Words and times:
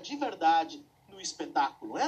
de 0.00 0.16
verdade 0.16 0.84
no 1.08 1.20
espetáculo. 1.20 1.96
É 1.96 2.02